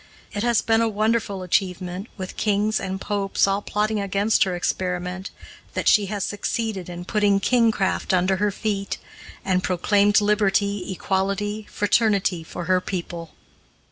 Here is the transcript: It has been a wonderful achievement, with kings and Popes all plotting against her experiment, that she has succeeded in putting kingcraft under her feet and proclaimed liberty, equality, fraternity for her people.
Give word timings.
It 0.33 0.41
has 0.41 0.63
been 0.63 0.81
a 0.81 0.89
wonderful 0.89 1.43
achievement, 1.43 2.07
with 2.17 2.35
kings 2.35 2.79
and 2.79 2.99
Popes 2.99 3.45
all 3.45 3.61
plotting 3.61 3.99
against 3.99 4.45
her 4.45 4.55
experiment, 4.55 5.29
that 5.75 5.87
she 5.87 6.07
has 6.07 6.23
succeeded 6.23 6.89
in 6.89 7.05
putting 7.05 7.39
kingcraft 7.39 8.11
under 8.11 8.37
her 8.37 8.49
feet 8.49 8.97
and 9.45 9.63
proclaimed 9.63 10.19
liberty, 10.19 10.91
equality, 10.91 11.67
fraternity 11.69 12.43
for 12.43 12.65
her 12.65 12.81
people. 12.81 13.35